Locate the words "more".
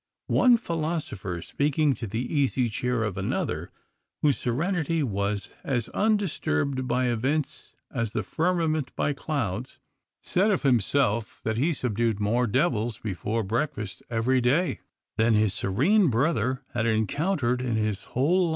12.19-12.47